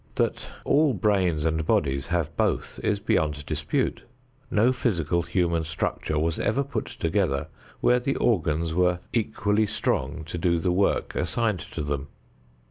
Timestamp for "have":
2.07-2.35